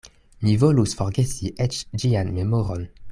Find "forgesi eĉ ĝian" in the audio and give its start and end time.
1.01-2.33